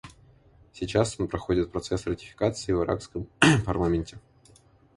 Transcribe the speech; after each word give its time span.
Сейчас 0.73 1.19
он 1.19 1.27
проходит 1.27 1.71
процесс 1.71 2.07
ратификации 2.07 2.73
в 2.73 2.81
иракском 2.83 3.27
парламенте. 3.67 4.17